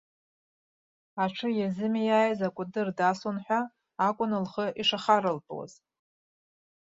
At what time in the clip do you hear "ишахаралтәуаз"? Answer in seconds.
4.81-5.73